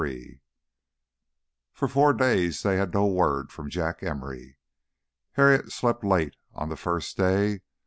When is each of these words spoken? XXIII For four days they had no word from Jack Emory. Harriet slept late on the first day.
XXIII 0.03 0.39
For 1.73 1.87
four 1.87 2.13
days 2.13 2.63
they 2.63 2.77
had 2.77 2.91
no 2.91 3.05
word 3.05 3.51
from 3.51 3.69
Jack 3.69 4.01
Emory. 4.01 4.57
Harriet 5.33 5.71
slept 5.71 6.03
late 6.03 6.33
on 6.55 6.69
the 6.69 6.75
first 6.75 7.17
day. 7.17 7.61